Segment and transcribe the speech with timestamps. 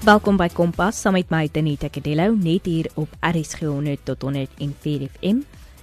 [0.00, 5.02] Welkom by Kompas saam met my Tanita Kadello net hier op RSG 100 tot 104
[5.12, 5.42] FM.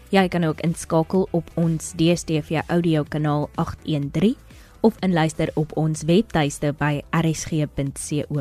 [0.09, 4.33] Jy kan ook inskakel op ons DStv audio kanaal 813
[4.81, 8.39] of inluister op ons webtuiste by rsg.co.za.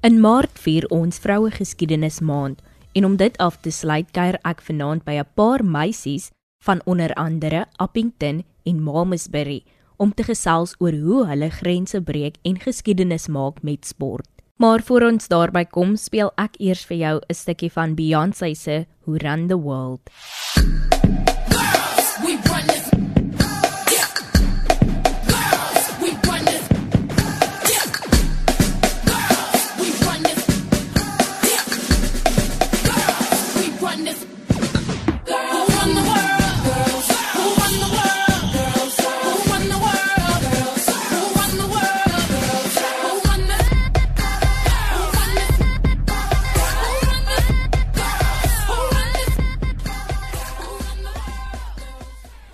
[0.00, 2.64] In Maart vier ons Vroue Geskiedenis Maand
[2.96, 6.32] en om dit af te sluit kuier ek vanaand by 'n paar meisies
[6.64, 9.62] van onder andere Appington en Malmesbury
[10.02, 14.26] om te gesels oor hoe hulle grense breek en geskiedenis maak met sport.
[14.58, 18.86] Maar voor ons daarby kom, speel ek eers vir jou 'n stukkie van Beyoncé se
[19.06, 20.02] Who Run the World.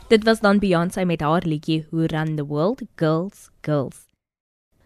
[0.08, 4.06] Dit was dan Beyoncé met haar liedjie Who Run the World Girls Girls.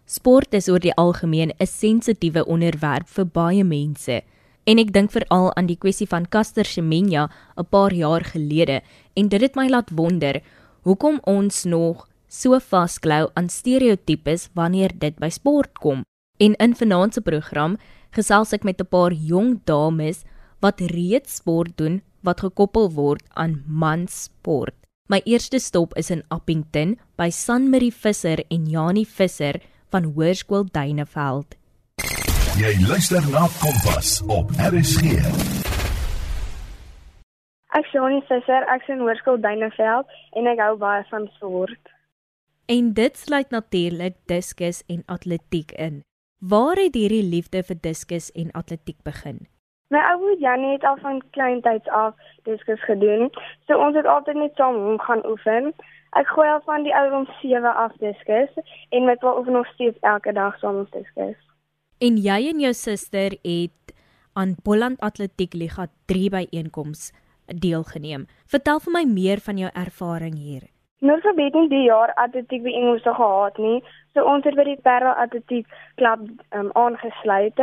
[0.05, 4.21] Sport is oor die algemeen 'n sensitiewe onderwerp vir baie mense.
[4.63, 8.81] En ek dink veral aan die kwessie van Caster Semenya 'n paar jaar gelede
[9.13, 10.41] en dit het my laat wonder
[10.81, 16.03] hoekom ons nog so vasklou aan stereotypes wanneer dit by sport kom.
[16.37, 17.77] En in vanaand se program
[18.11, 20.23] gesels ek met 'n paar jong dames
[20.59, 24.82] wat reeds sport doen wat gekoppel word aan manssport.
[25.13, 29.59] My eerste stop is in Appington by Sanmarie Visser en Janie Visser
[29.93, 31.53] van Hoërskool Duineveld.
[32.57, 35.19] Jy luister na Kompas op RSG.
[37.77, 41.93] Ek is Janie Visser, ek is in Hoërskool Duineveld en ek hou baie van sport.
[42.65, 46.01] En dit sluit natuurlik diskus en atletiek in.
[46.41, 49.43] Waar het hierdie liefde vir diskus en atletiek begin?
[49.87, 53.29] My ouer Janie het al van kleintyds af diskus gedoen.
[53.67, 55.73] So ons het altyd net saam hom gaan oefen.
[56.19, 58.49] Ek gooi al van die ouderdom 7 af diskus
[58.89, 61.39] en met wel oefen nog steeds elke dag saam ons diskus.
[61.99, 63.95] En jy en jou suster het
[64.33, 67.11] aan Bolland Atletiek Liga 3 byeenkoms
[67.45, 68.25] deelgeneem.
[68.47, 70.69] Vertel vir my meer van jou ervaring hier.
[71.03, 73.83] Vir weet nie die jaar atletiek byeenkomste gehad nie.
[74.13, 75.67] So ons het by die Parel Atletiek
[75.99, 76.23] klub
[76.55, 77.59] um, aangesluit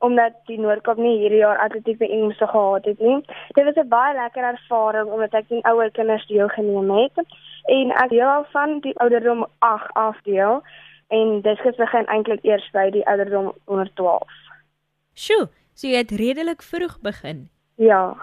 [0.00, 3.20] omdat die Noord-Kaap nie hierdie jaar atletiek by Engels gehad het nie.
[3.56, 7.26] Dit was 'n baie lekker ervaring omdat ek sien ouer kinders deelgeneem het
[7.64, 10.62] en ek deel al van die ouderdom 8 afdeel
[11.08, 14.22] en dit het begin eintlik eers by die ouderdom onder 12.
[15.14, 17.48] Sjoe, so jy het redelik vroeg begin.
[17.74, 18.16] Ja.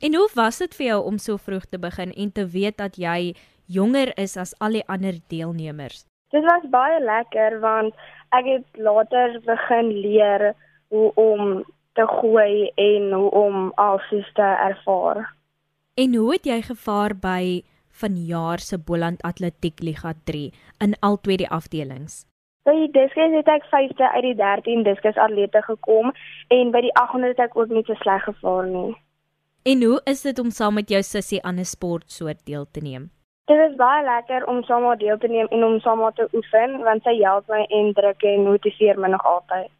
[0.00, 2.96] En hoe was dit vir jou om so vroeg te begin en te weet dat
[2.96, 3.34] jy
[3.66, 6.04] jonger is as al die ander deelnemers?
[6.30, 7.94] Dit was baie lekker want
[8.36, 10.54] ek het later begin leer
[10.88, 11.64] hoe om
[11.96, 15.34] te gooi en hoe om alsies te ervaar.
[15.94, 17.62] En hoe het jy gevaar by
[18.00, 20.52] vanjaar se Boland Atletiek Liga 3
[20.84, 22.24] in al twee die afdelings?
[22.66, 26.12] By die diskus het ek 5de uit die 13 diskus atlete gekom
[26.52, 28.96] en by die 800 het ek ook nie so sleg gevaar nie.
[29.66, 33.10] En hoe is dit om saam met jou sussie aan 'n sportsoort deel te neem?
[33.46, 36.82] Dit is baie lekker om saam met deel te neem en om saam te oefen
[36.82, 39.70] want sy help my en druk en motiveer my nog altyd.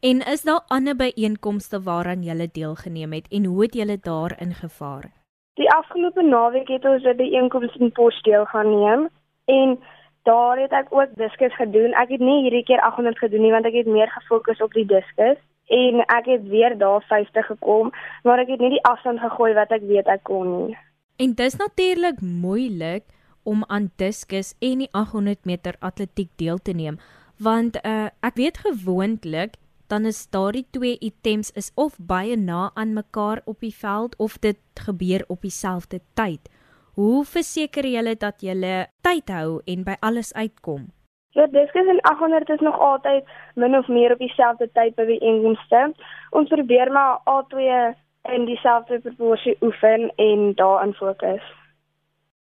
[0.00, 5.10] En is daar ander byeenkomste waaraan jy deelgeneem het en hoe het jy daarin gevaar?
[5.58, 9.08] Die afgelope naweek het ons 'n byeenkoms in Port deelgaan neem
[9.44, 9.78] en
[10.22, 11.92] daar het ek ook diskus gedoen.
[11.92, 14.86] Ek het nie hierdie keer 800 gedoen nie want ek het meer gefokus op die
[14.86, 15.36] diskus
[15.66, 17.90] en ek het weer daar 50 gekom,
[18.22, 20.78] maar ek het nie die afstand gegooi wat ek weet ek kon nie.
[21.16, 23.04] En dis natuurlik moeilik
[23.42, 26.98] om aan diskus en die 800 meter atletiek deel te neem
[27.38, 29.54] want uh, ek weet gewoonlik
[29.88, 34.38] dan is daardie twee items is of baie na aan mekaar op die veld of
[34.38, 36.50] dit gebeur op dieselfde tyd.
[36.94, 40.88] Hoe verseker jy dat jy tyd hou en by alles uitkom?
[41.36, 43.24] Ja, diskus en 800 is nog altyd
[43.54, 45.92] min of meer op dieselfde tyd by die inkomste.
[46.30, 47.94] Ons probeer maar al twee
[48.34, 51.44] in dieselfde proporsie oefen en daarin fokus.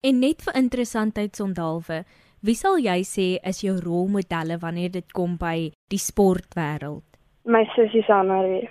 [0.02, 2.04] En net vir interessantheidsondalwe,
[2.42, 7.17] wie sal jy sê is jou rolmodelle wanneer dit kom by die sportwêreld?
[7.48, 8.68] My sussie Sanmarie.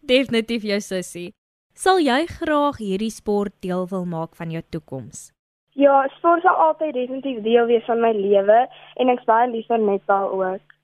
[0.00, 1.30] Definitief jou sussie.
[1.74, 5.30] Sal jy graag hierdie sport deel wil maak van jou toekoms?
[5.78, 8.58] Ja, sport sal altyd definitief deel wees van my lewe
[9.00, 10.76] en ek baie lief vir netbal ook.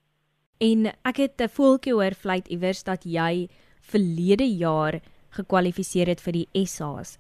[0.65, 3.49] En ek het 'n voeltjie hoor vleit iewers dat jy
[3.81, 5.01] verlede jaar
[5.37, 7.19] gekwalifiseer het vir die SA's.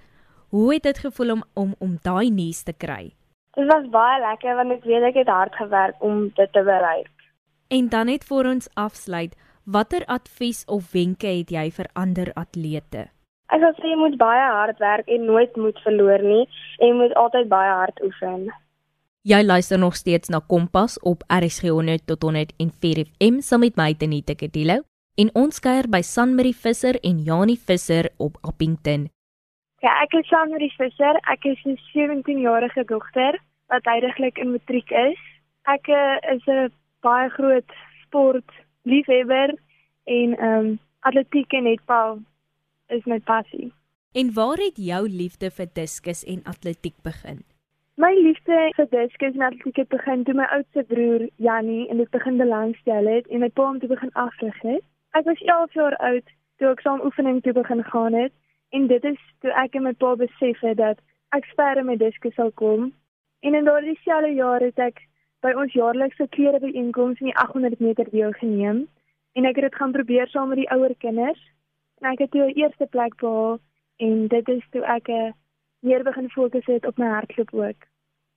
[0.50, 3.12] Hoe het dit gevoel om om om daai nuus te kry?
[3.54, 7.10] Dit was baie lekker want ek weet ek het hard gewerk om dit te bereik.
[7.68, 9.36] En dan net vir ons afsluit,
[9.70, 13.02] Watter advies of wenke het jy vir ander atlete?
[13.52, 16.46] Ek sal sê jy moet baie hard werk en nooit moed verloor nie
[16.78, 18.46] en jy moet altyd baie hard oefen.
[19.28, 23.90] Jy luister nog steeds na Kompas op RSG 100 tot 104 FM saam met my
[23.92, 24.78] Tenita Kedilo
[25.20, 29.10] en ons kuier by Sanmarie Visser en Janie Visser op Appington.
[29.84, 31.20] Ja, ek is Sanmarie Visser.
[31.28, 33.36] Ek is 'n 17-jarige dogter
[33.68, 35.20] wat heidaglik in matriek is.
[35.68, 36.72] Ek uh, is 'n
[37.04, 37.68] baie groot
[38.06, 38.48] sport
[38.88, 39.54] liefhebber
[40.04, 42.18] en ehm um, atletiek en netbal
[42.88, 43.72] is my passie.
[44.12, 47.44] En waar het jou liefde vir diskus en atletiek begin?
[47.94, 52.10] My liefde vir diskus en atletiek het begin toe my oudste broer Jannie in dit
[52.10, 54.84] begin belangstel het en my pa hom toe begin afrig het.
[55.18, 58.32] Ek was 11 jaar oud toe ek saam oefening toe begin gaan het
[58.70, 61.02] en dit is toe ek en my pa besef het dat
[61.36, 62.92] ek verder met diskus sal kom.
[63.40, 65.02] En in daardie selfde jaar het ek
[65.44, 68.86] by ons jaarlikse klere byeenkoms in die 800 meter deelgeneem
[69.38, 71.40] en ek het dit gaan probeer saam met die ouer kinders.
[72.00, 73.58] En ek het toe 'n eerste plek behaal
[73.98, 75.08] en dit is toe ek
[75.80, 77.86] meer begin fokus het op my hardloop ook.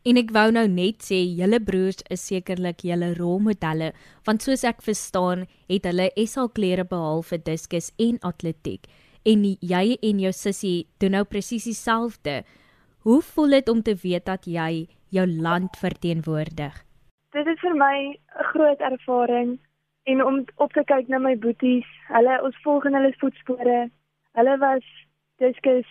[0.02, 3.92] En ek wou nou net sê julle broers is sekerlik julle rolmodelle
[4.26, 8.90] want soos ek verstaan het hulle SA klere behaal vir diskus en atletiek
[9.26, 12.44] en jy en jou sussie doen nou presies dieselfde.
[13.06, 16.91] Hoe voel dit om te weet dat jy jou land verteenwoordig?
[17.32, 19.60] Dit is vir my 'n groot ervaring
[20.04, 21.88] en om op te kyk na my boeties.
[22.08, 23.90] Hulle ons volg in hulle voetspore.
[24.32, 24.84] Hulle was
[25.38, 25.88] diskus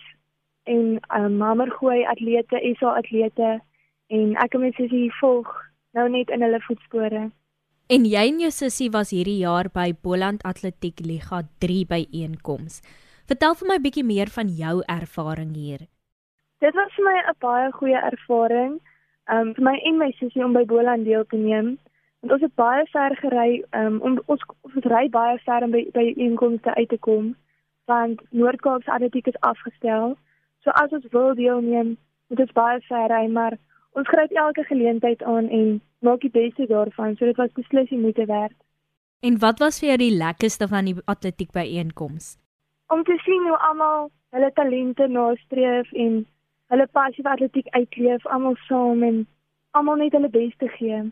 [0.63, 3.59] en um, mammergooi atlete, SA atlete
[4.07, 5.49] en ek en my sussie volg
[5.97, 7.31] nou net in hulle voetspore.
[7.89, 12.81] En jy en jou sussie was hierdie jaar by Boland Atletiek Liga 3 by einkoms.
[13.27, 15.87] Vertel vir my 'n bietjie meer van jou ervaring hier.
[16.59, 18.79] Dit was vir my 'n baie goeie ervaring
[19.29, 21.77] um, vir my en my sussie om by Boland deel te neem.
[22.21, 25.85] Want ons het baie ver gery um, om ons ons ry baie ver om by
[25.93, 27.35] by inkomste uit te kom
[27.91, 30.15] want Noord-Kaap se atletiek is afgestel.
[30.63, 31.95] So as ons wil deelneem,
[32.29, 33.57] moet ons baie ver ry, maar
[33.99, 37.17] ons gryp elke geleentheid aan en maak die beste daarvan.
[37.17, 38.55] So dit was beslis die moeite werd.
[39.21, 42.35] En wat was vir jou die lekkerste van die atletiek byeenkoms?
[42.93, 46.23] Om te sien hoe almal hulle talente nastreef en
[46.71, 49.25] hulle passie vir atletiek uitleef almal saam en
[49.77, 51.03] almal net hulle bes te gee.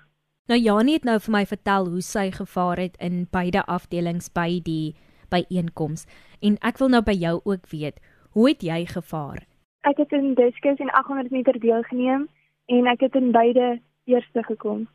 [0.49, 4.49] Nou Janie het nou vir my vertel hoe sy gevaar het in beide afdelings by
[4.65, 4.95] die
[5.33, 6.07] byeenkoms
[6.41, 7.99] en ek wil nou by jou ook weet,
[8.33, 9.43] hoe het jy gevaar?
[9.87, 12.27] Ek het in diskus en 800 meter deelgeneem
[12.71, 13.77] en ek het in beide
[14.09, 14.87] eerste gekom.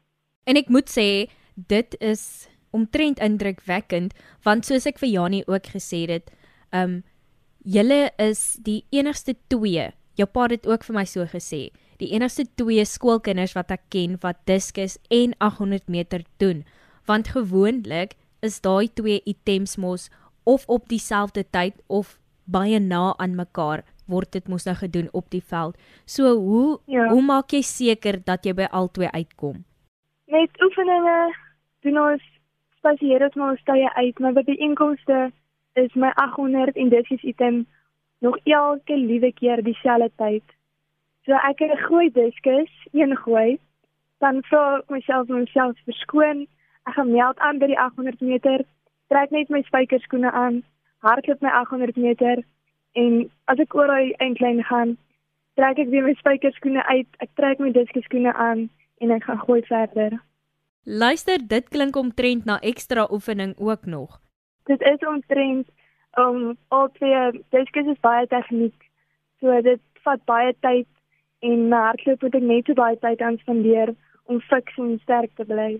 [0.48, 1.08] En ek moet sê
[1.54, 6.32] dit is omtrent indrukwekkend want soos ek vir Janie ook gesê het,
[6.72, 7.02] ehm um,
[7.64, 11.70] julle is die enigste twee Jou pa het ook vir my so gesê.
[11.98, 16.64] Die enigste twee skoolkinders wat ek ken wat diskus en 800 meter doen,
[17.06, 20.10] want gewoonlik is daai twee items mos
[20.44, 25.30] of op dieselfde tyd of baie na aan mekaar word dit mos nou gedoen op
[25.32, 25.78] die veld.
[26.04, 27.08] So hoe ja.
[27.08, 29.64] hoe maak jy seker dat jy by albei uitkom?
[30.28, 31.34] Met oefeninge
[31.86, 32.26] doen ons
[32.78, 35.30] spasieer ons maar stay uit, maar by die inkomste
[35.80, 37.64] is my 800 en dis is item
[38.24, 40.46] nog elke liewe keer dieselfde tyd.
[41.24, 43.58] So ek het 'n gooi diskus, een gooi,
[44.18, 46.46] dan vra ek myself om myself verskoon.
[46.88, 48.64] Ek gaan meld aan by die 800 meter,
[49.08, 50.62] trek net my spykerskoene aan,
[50.98, 52.44] hardloop my 800 meter
[52.92, 54.96] en as ek oor hy eindlyn gaan,
[55.54, 58.70] trek ek weer my spykerskoene uit, ek trek my diskuskoene aan
[59.00, 60.20] en ek gaan gooi verder.
[60.84, 64.20] Luister, dit klink omtrent na ekstra oefening ook nog.
[64.64, 65.68] Dit is omtrent
[66.20, 68.76] um al twee diskus is baie tegniek.
[69.40, 70.88] So dit vat baie tyd
[71.44, 73.94] en na hardloop moet ek net so baie tyd aan spandeer
[74.30, 75.74] om fiks en sterk te bly.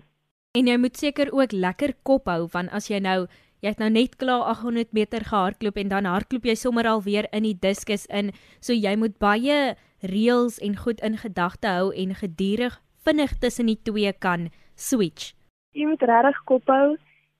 [0.55, 3.25] En jy moet seker ook lekker kop hou want as jy nou
[3.63, 7.27] jy het nou net klaar 800 meter gehardloop en dan hardloop jy sommer al weer
[7.33, 8.31] in die diskus in.
[8.61, 9.75] So jy moet baie
[10.05, 15.33] reëls en goed in gedagte hou en gedurig vinnig tussen die twee kan switch.
[15.73, 16.95] Jy moet regtig kop hou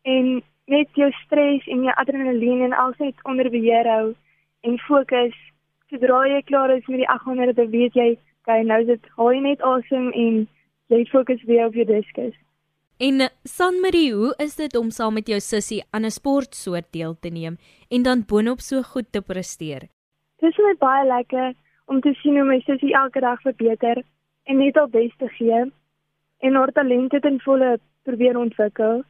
[0.06, 4.14] en net jou stres en jou adrenalien en alles net onder beheer hou
[4.66, 5.36] en fokus.
[5.90, 8.08] Sodra jy klaar is met die 800, dan weet jy,
[8.42, 10.42] okay, nou is dit haal jy net asem en
[10.94, 12.34] jy fokus weer op jou diskus.
[12.98, 17.30] En Sanmarie, hoe is dit om saam met jou sussie aan 'n sportsoort deel te
[17.30, 17.58] neem
[17.90, 19.82] en dan boonop so goed te presteer?
[20.40, 21.54] Dit is net baie lekker
[21.86, 24.04] om te sien hoe my sussie elke dag verbeter
[24.46, 25.72] en net haar bes te gee
[26.40, 29.04] en haar talente ten volle probeer ontwikkel.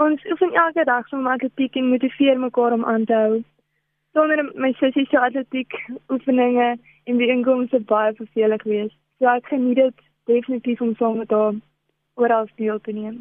[0.00, 3.40] Ons oefen elke dag so atletiek en motiveer mekaar om aan te hou.
[4.16, 5.74] Sonder my sussie se atletiek
[6.08, 6.68] oefeninge
[7.04, 8.94] en die inkomste baie vervelig wees.
[9.18, 11.58] So ek geniet dit definitief om saam met haar
[12.16, 13.18] oral deel te neem.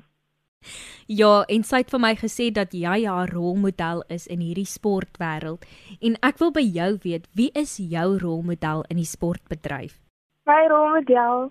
[1.07, 5.65] Ja, en sy het vir my gesê dat jy haar rolmodel is in hierdie sportwêreld
[5.99, 9.97] en ek wil by jou weet, wie is jou rolmodel in die sportbedryf?
[10.47, 11.49] My rolmodel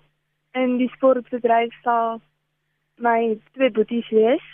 [0.57, 2.17] in die sportbedryf sal
[2.97, 4.49] my twee boeties wees.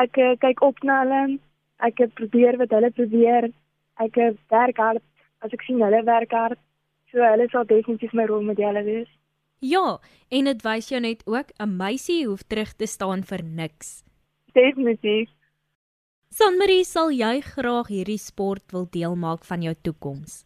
[0.00, 1.38] Ek uh, kyk op na hulle.
[1.82, 3.50] Ek probeer wat hulle probeer.
[4.00, 5.02] Ek uh, werk hard
[5.42, 6.58] as ek sien hulle werk hard.
[7.10, 9.10] So hulle sal definitief my rolmodelle wees.
[9.62, 14.02] Ja, en dit wys jou net ook 'n meisie hoef terug te staan vir niks.
[14.54, 15.28] Definitief.
[16.30, 20.44] Sanmarie, sal jy graag hierdie sport wil deel maak van jou toekoms?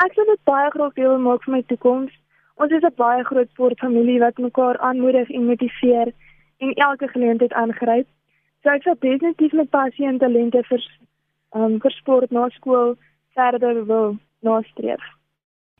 [0.00, 2.12] Ek sal dit baie graag deel maak van my toekoms.
[2.56, 6.12] Ons is 'n baie groot sportfamilie wat mekaar aanmoedig en motiveer
[6.58, 8.06] en elke geleentheid aangryp.
[8.62, 10.82] So ek sal definitief met passie en talente vir
[11.54, 12.96] um, vir sport na skool
[13.38, 15.04] verder wil nastreef.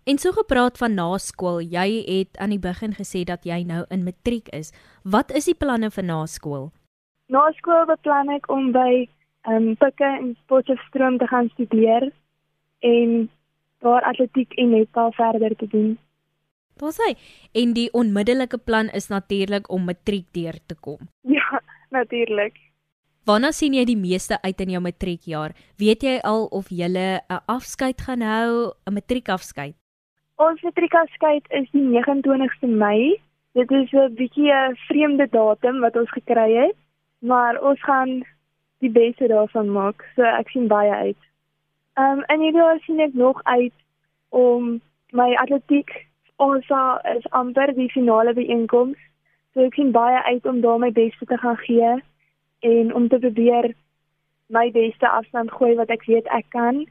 [0.08, 3.82] En so gepraat van na skool, jy het aan die begin gesê dat jy nou
[3.92, 4.70] in matriek is.
[5.04, 6.70] Wat is die planne vir na skool?
[7.28, 9.04] Na skool beplan ek om by
[9.48, 12.08] ehm um, Pikke en Potchefstroom te gaan studeer
[12.84, 13.28] en
[13.84, 15.98] daar atletiek en netbal verder te doen.
[16.80, 17.10] Wat sê?
[17.52, 20.98] En die onmiddellike plan is natuurlik om matriek deur te kom.
[21.22, 21.62] Ja,
[21.98, 22.67] natuurlik.
[23.28, 25.52] Wanneer sien jy die meeste uit in jou matriekjaar?
[25.76, 29.74] Weet jy al of jy 'n afskeid gaan hou, 'n matriekafskeid?
[30.38, 33.20] Ons matriekafskeid is die 29ste Mei.
[33.52, 36.76] Dit is 'n bietjie 'n vreemde datum wat ons gekry het,
[37.20, 38.24] maar ons gaan
[38.80, 40.08] die beste daarvan maak.
[40.16, 41.20] So ek sien baie uit.
[41.96, 43.76] Ehm um, en hierdie jaar sien ek nog uit
[44.30, 44.80] om
[45.12, 45.90] my atletiek
[46.36, 46.64] ons
[47.16, 48.96] is amper die finale byeenkoms.
[49.52, 52.00] So ek sien baie uit om daar my beste te gaan gee
[52.60, 53.74] en om te probeer
[54.48, 56.86] my beste afstand gooi wat ek weet ek kan.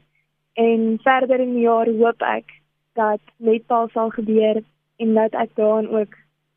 [0.58, 2.54] En verder in die jaar hoop ek
[2.98, 4.62] dat netbal sal gebeur
[4.98, 6.14] en dat ek daaraan ook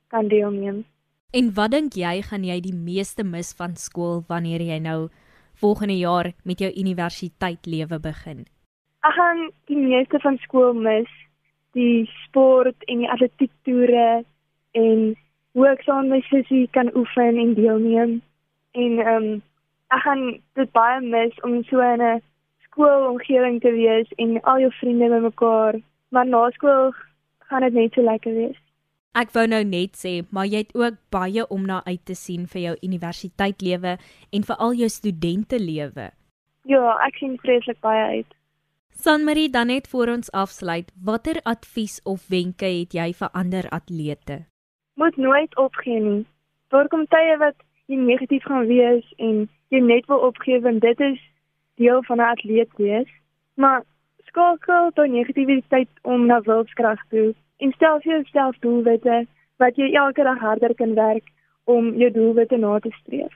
[0.10, 0.84] kan deelneem.
[1.32, 5.10] En wat dink jy gaan jy die meeste mis van skool wanneer jy nou
[5.62, 8.46] volgende jaar met jou universiteitlewe begin?
[9.06, 11.10] Ek gaan die meeste van skool mis,
[11.78, 14.24] die sport en die atletiek toere
[14.78, 15.00] en
[15.56, 18.20] hoe ek saam met my sussie kan oefen en deelneem.
[18.72, 19.42] En ehm um,
[19.92, 22.22] ek gaan dit baie mis om so in 'n
[22.64, 26.92] skoolomgewing te wees en al jou vriende bymekaar maar na skool
[27.38, 28.60] gaan dit net so lekker wees.
[29.12, 32.46] Ek wou nou net sê, maar jy het ook baie om na uit te sien
[32.48, 33.98] vir jou universiteitlewe
[34.32, 36.12] en vir al jou studente lewe.
[36.68, 38.38] Ja, ek sien vreeslik baie uit.
[39.02, 44.46] Sanmarie, dan net voor ons afsluit, watter advies of wenke het jy vir ander atlete?
[45.00, 46.24] Moet nooit opgee nie.
[46.72, 47.58] Daar kom tye wat
[47.92, 49.44] jy negatief gaan wees en
[49.74, 51.20] jy net wil opgee want dit is
[51.82, 53.12] deel van 'n atleet wees.
[53.56, 53.84] Maar
[54.26, 60.24] skakel tot negativiteit om na wilskrag toe en stel vir jouself doelwitte wat jy elke
[60.24, 61.28] dag harder kan werk
[61.64, 63.36] om jou doelwitte na te streef.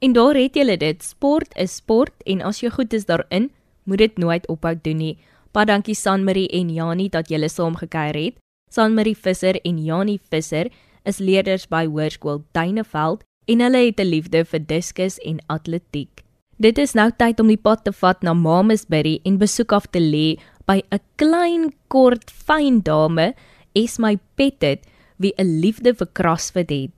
[0.00, 3.50] En daar het jy dit, sport is sport en as jy goed is daarin,
[3.84, 5.18] moet dit nooit ophou doen nie.
[5.52, 8.38] Baie dankie Sanmarie en Janie dat julle saam gekuier het.
[8.70, 10.70] Sanmarie Visser en Janie Visser
[11.04, 16.24] is leerders by Hoërskool Duineveld en hulle het 'n liefde vir diskus en atletiek.
[16.56, 20.00] Dit is nou tyd om die pad te vat na Mamasbury en besoek af te
[20.00, 23.34] lê by 'n klein kort fyn dame,
[23.74, 24.80] is my Pettit,
[25.16, 26.90] wie 'n liefde vir CrossFit het.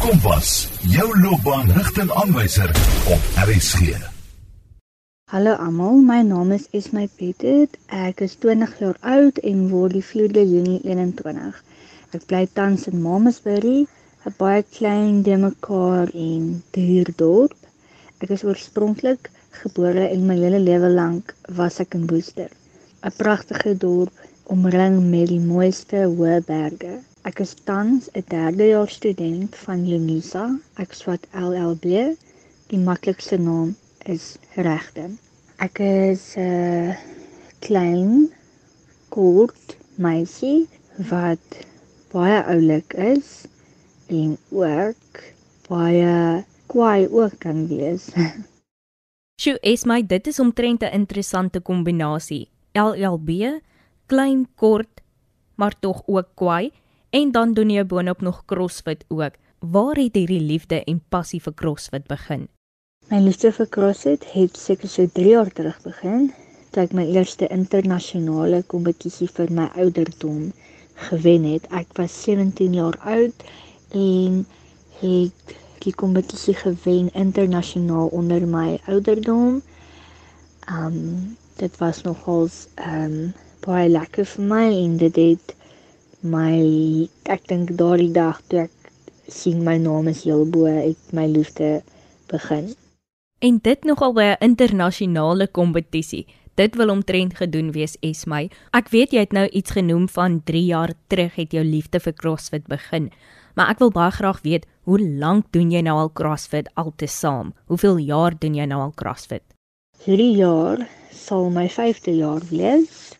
[0.00, 2.70] Kompas, jou loopbaanrigtingaanwyser
[3.14, 4.10] op RSG.
[5.30, 7.78] Hallo almal, my naam is Esmy Pettit.
[7.86, 11.62] Ek is 20 jaar oud en word die vloede Junie 21.
[12.12, 13.86] Ek bly tans in Mamasbury,
[14.28, 16.42] 'n baie klein de mekaar en
[16.74, 17.56] duur dorp.
[18.22, 19.30] Ek is oorspronklik
[19.62, 22.52] gebore en my hele lewe lank was ek in Woester,
[23.08, 24.20] 'n pragtige dorp
[24.54, 26.92] omring met die mooiste hoë berge.
[27.30, 30.44] Ek is tans 'n derdejaars student van Unisa.
[30.84, 32.14] Ek swat LLB.
[32.70, 33.74] Die maklikste naam
[34.14, 34.36] is
[34.68, 35.10] regte.
[35.66, 36.96] Ek is 'n uh,
[37.66, 38.30] klein
[39.08, 39.76] kort
[40.06, 40.68] meisie
[41.10, 41.62] wat
[42.14, 43.50] baie oulik is
[44.12, 45.20] en ook
[45.68, 48.08] baie kwaai ook kan wees.
[49.42, 52.48] Sjoe, Esmy, dit is omtrent 'n interessante kombinasie.
[52.72, 53.60] LLB,
[54.06, 55.00] klein, kort,
[55.54, 56.70] maar tog ook kwaai
[57.10, 59.34] en dan doen jy boonop nog CrossFit ook.
[59.58, 62.48] Waar het hierdie liefde en passie vir CrossFit begin?
[63.10, 66.32] My liefde vir CrossFit het seker so 3 jaar terug begin,
[66.70, 70.52] toe ek my eerste internasionale kompetisie vir my ouderdom
[71.10, 71.66] gewen het.
[71.70, 73.44] Ek was 17 jaar oud
[73.92, 74.46] en
[75.00, 79.62] het die kompetisie gewen internasionaal onder my ouderdom.
[80.70, 83.32] Um dit was nogals um
[83.62, 85.54] baie lekker vir my en dit het
[86.20, 86.54] my
[87.30, 88.92] ek dink daardie dag toe ek
[89.28, 91.82] sien my naam is heel bo uit my liefde
[92.30, 92.72] begin.
[93.42, 96.26] En dit nogal by 'n internasionale kompetisie.
[96.54, 98.50] Dit wil omtrent gedoen wees Esmy.
[98.70, 102.12] Ek weet jy het nou iets genoem van 3 jaar terug het jou liefde vir
[102.12, 103.10] CrossFit begin.
[103.54, 107.52] Maar ek wil baie graag weet, hoe lank doen jy nou al CrossFit altesaam?
[107.66, 109.44] Hoeveel jaar doen jy nou al CrossFit?
[110.04, 113.12] Hierdie jaar sal my 5de jaar wees.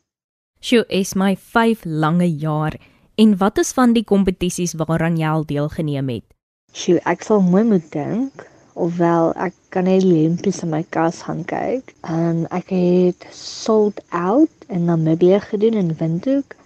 [0.62, 2.78] Sjoe, is my 5 lange jaar.
[3.14, 6.26] En wat is van die kompetisies waaraan jy al deelgeneem het?
[6.72, 11.44] Sjoe, ek sal mooi moet dink ofwel ek kan net lempies in my kas gaan
[11.48, 11.92] kyk.
[12.08, 16.56] Ehm um, ek het sold out in Namibië gedoen in Windhoek.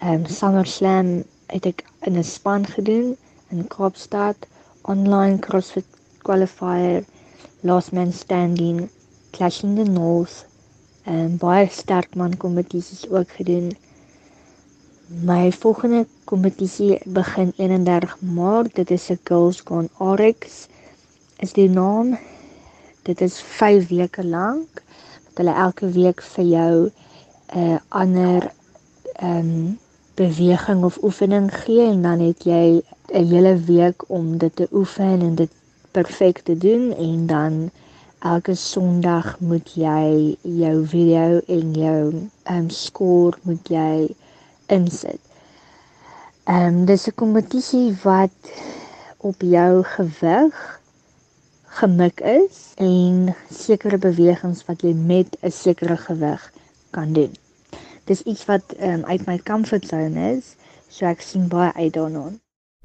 [0.00, 3.16] Ehm um, SummerSlam het ek in 'n span gedoen
[3.50, 4.46] in Kaapstad,
[4.82, 5.86] online CrossFit
[6.22, 7.04] qualifier,
[7.60, 8.88] last man standing,
[9.30, 10.46] clashing the north
[11.04, 13.72] en baie sterk man kompetisies ook gedoen.
[15.24, 18.74] My volgende kompetisie begin 31 Maart.
[18.74, 20.68] Dit is 'n Girls Gone RX.
[21.36, 22.18] Is die naam.
[23.02, 24.82] Dit is 5 weke lank
[25.24, 26.90] wat hulle elke week vir jou
[27.54, 28.52] 'n uh, ander
[29.12, 29.78] ehm um,
[30.20, 32.82] beweging of oefening gee en dan het jy
[33.20, 35.52] 'n hele week om dit te oefen en dit
[35.90, 37.70] perfek te doen en dan
[38.18, 42.02] elke Sondag moet jy jou video en jou
[42.42, 44.14] ehm um, skoor moet jy
[44.66, 45.20] insit.
[46.44, 48.36] Ehm um, dis 'n kompetisie wat
[49.16, 50.80] op jou gewig
[51.64, 56.52] gemik is en sekere bewegings wat jy met 'n sekere gewig
[56.90, 57.32] kan doen
[58.10, 60.56] dis iets wat um, uit my comfort zone is,
[60.90, 62.32] so ek sien baie uit daarna.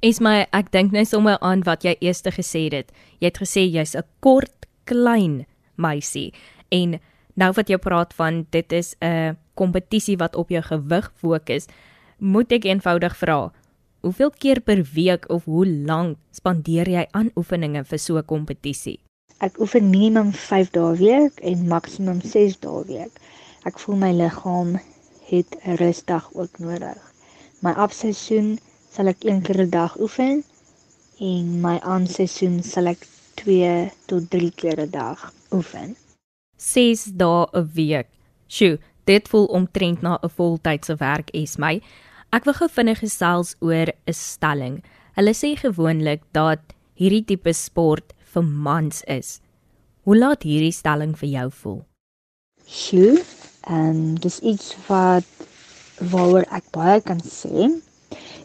[0.06, 2.92] Is my ek dink nou sommer aan wat jy eers gesê het.
[3.20, 6.34] Jy het gesê jy's 'n kort, klein meisie
[6.70, 7.00] en
[7.36, 11.68] nou wat jy praat van dit is 'n kompetisie wat op jou gewig fokus,
[12.20, 13.52] moet ek eenvoudig vra,
[14.02, 19.00] hoeveel keer per week of hoe lank spandeer jy aan oefeninge vir so 'n kompetisie?
[19.40, 23.12] Ek oefen minimum 5 dae week en maksimum 6 dae week.
[23.66, 24.80] Ek voel my liggaam
[25.30, 27.14] het 'n rusdag ook nodig.
[27.60, 28.60] My afseisoen
[28.92, 30.44] sal ek een keer 'n dag oefen
[31.20, 35.96] en my aanseisoen sal ek 2 tot 3 keer 'n dag oefen.
[36.58, 38.08] 6 dae 'n week.
[38.48, 41.82] Sjoe, dit voel omtrent na 'n voltydse werk is my.
[42.32, 44.84] Ek wil gou vinnig gesels oor 'n stelling.
[45.16, 46.60] Hulle sê gewoonlik dat
[46.94, 49.40] hierdie tipe sport vir mans is.
[50.04, 51.86] Hoe laat hierdie stelling vir jou voel?
[52.68, 53.24] Sjoe,
[53.66, 55.24] En dis iets wat
[56.12, 57.70] waaroor ek baie kan sê.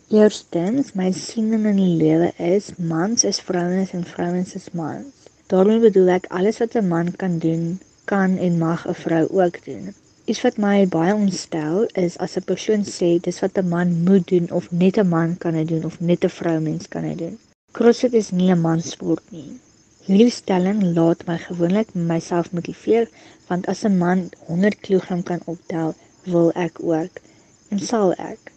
[0.09, 5.29] Eerstens, my siening in die lewe is mans is vrouens en vrouens is mans.
[5.53, 9.65] Daarmee bedoel ek alles wat 'n man kan doen, kan en mag 'n vrou ook
[9.65, 9.95] doen.
[10.25, 14.27] Iets wat my baie ontstel is as 'n persoon sê dis wat 'n man moet
[14.29, 17.39] doen of net 'n man kan dit doen of net 'n vroumens kan dit doen.
[17.73, 19.61] CrossFit is nie 'n mansport nie.
[20.11, 23.05] Hierdie stelling laat my gewoonlik myself motiveer
[23.49, 25.93] want as 'n man 100 kg kan optel,
[26.33, 27.21] wil ek ook
[27.71, 28.51] en sal ek.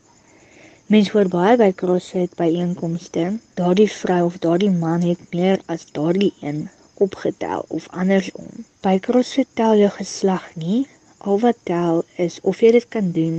[0.96, 3.26] Mens hoor baie by CrossFit by einkomste,
[3.60, 6.64] daardie vrou of daardie man het meer as daardie een
[7.06, 8.50] opgetel of andersom.
[8.88, 10.80] By CrossFit tel jou geslag nie,
[11.18, 13.38] al wat tel is of jy dit kan doen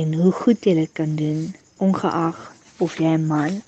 [0.00, 2.42] en hoe goed jy dit kan doen, ongeag
[2.78, 3.62] of jy 'n man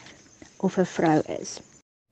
[0.58, 1.60] of 'n vrou is.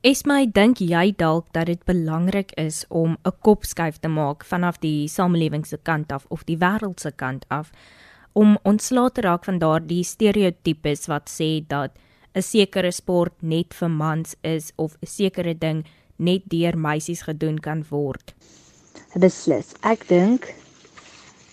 [0.02, 5.06] Esmy, dink jy dalk dat dit belangrik is om 'n kopskuif te maak vanaf die
[5.06, 7.70] samelewing se kant af of die wêreld se kant af
[8.32, 11.90] om ontslae te raak van daardie stereotypes wat sê dat
[12.34, 15.84] 'n sekere sport net vir mans is of 'n sekere ding
[16.16, 18.34] net deur meisies gedoen kan word?
[19.14, 19.74] Beslis.
[19.82, 20.54] Ek dink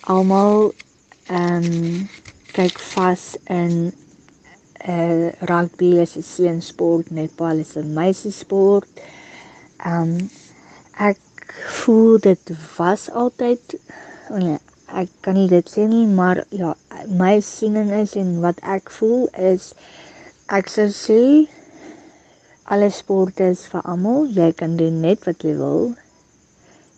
[0.02, 0.74] almal
[1.28, 2.10] ehm um,
[2.54, 3.94] kyk vas in
[4.88, 8.88] uh rugby is 'n seensport, netbal is 'n meisiesport.
[9.86, 10.30] Um
[10.96, 11.20] ek
[11.80, 13.80] voel dit was altyd
[14.30, 16.76] oh nee, ek kan nie dit sê nie, maar ja,
[17.08, 19.74] my siening is en wat ek voel is
[20.48, 21.22] ek sou sê
[22.64, 24.28] alle sporte is vir almal.
[24.32, 25.96] Jy kan doen net wat jy wil.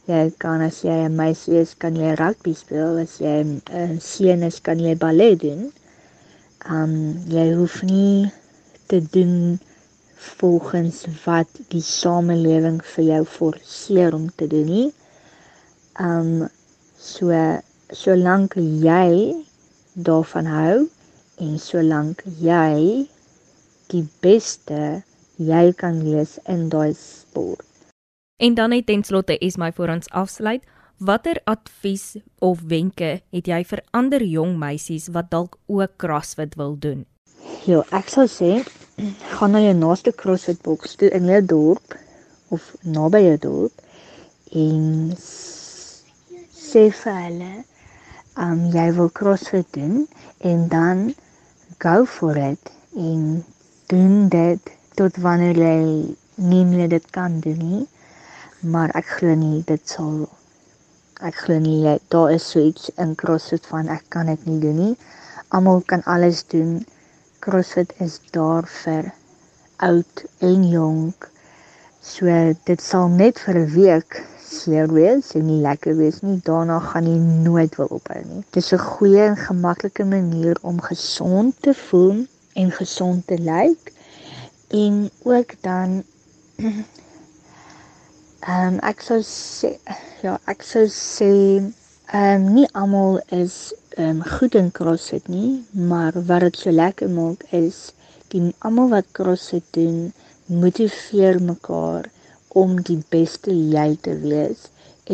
[0.05, 4.43] Jy kan as jy 'n meisie is, kan jy rugby speel, as jy 'n seun
[4.43, 5.71] is, kan jy ballet doen
[6.69, 6.93] um
[7.31, 8.31] jy hoef nie
[8.87, 9.59] te doen
[10.37, 14.89] volgens wat die samelewing vir jou forceer om te doen nie.
[15.99, 16.49] Um
[16.97, 17.33] so
[17.91, 19.33] solank jy
[19.93, 20.75] daarvan hou
[21.41, 23.07] en solank jy
[23.91, 25.01] die beste
[25.41, 27.65] jy kan wees in daai sport.
[28.41, 30.63] En dan net ten slotte is my vir ons afsluit.
[31.03, 36.75] Watter advies of wenke het jy vir ander jong meisies wat dalk ook CrossFit wil
[36.83, 36.99] doen?
[37.65, 38.49] Ja, ek sou sê
[39.33, 41.95] gaan na jou naaste CrossFit boks toe in jou dorp
[42.53, 43.81] of naby jou dorp
[44.63, 44.83] en
[45.17, 47.49] sê vir hulle
[48.45, 49.95] um jy wil CrossFit doen
[50.51, 51.01] en dan
[51.87, 52.69] go for it
[53.07, 53.23] en
[53.95, 54.69] doen dit
[55.01, 55.81] tot wanneer jy
[56.51, 57.81] nie meer dit kan doen nie
[58.75, 60.29] maar ek glo nie dit sal
[61.27, 64.59] ek glo nie jy, daar is so iets in CrossFit van ek kan dit nie
[64.59, 64.95] doen nie.
[65.49, 66.79] Almal kan alles doen.
[67.39, 69.11] CrossFit is daar vir
[69.85, 71.29] oud en jonk.
[72.01, 72.25] So
[72.65, 76.39] dit sal net vir 'n week seer wees en nie lekker wees nie.
[76.45, 78.43] Daarna gaan jy nooit wil ophou nie.
[78.51, 83.93] Dit is 'n goeie en gemaklike manier om gesond te voel en gesond te lyk.
[84.69, 86.03] En ook dan
[88.41, 89.69] Ehm um, ek sou sê
[90.25, 93.57] ja, ek sou sê ehm um, nie almal is
[93.97, 95.51] ehm um, goed in CrossFit nie,
[95.89, 97.91] maar wat dit so lekker maak is
[98.33, 99.99] die almal wat CrossFit doen
[100.63, 102.09] motiveer mekaar
[102.63, 104.65] om die beste jy te wees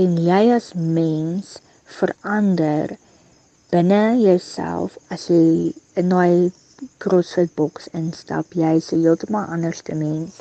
[0.04, 1.58] en jy as mens
[1.98, 2.96] verander
[3.76, 6.48] binne jouself as jy in 'n
[7.04, 10.40] CrossFit boks instap, jy is 'n heeltemal ander mens.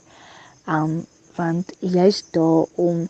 [0.79, 3.07] Um want jy's daar om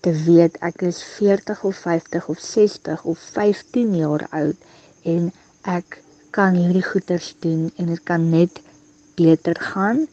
[0.00, 4.56] te weet ek is 40 of 50 of 60 of 15 jaar oud
[5.14, 5.30] en
[5.62, 8.60] ek kan hierdie goeders doen en dit kan net
[9.20, 10.06] beter gaan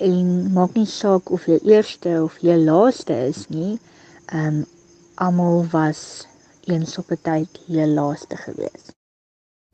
[0.00, 3.78] en maak nie saak of jy eerste of jy laaste is nie.
[4.32, 4.66] Ehm um,
[5.20, 6.26] almal was
[6.64, 8.92] eens op 'n tyd jy laaste gewees.